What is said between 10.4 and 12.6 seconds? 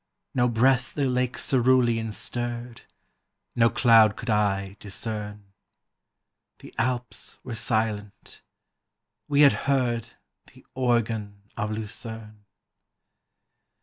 The Organ of Lucerne.